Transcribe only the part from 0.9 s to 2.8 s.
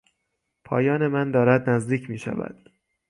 من دارد نزدیک میشود.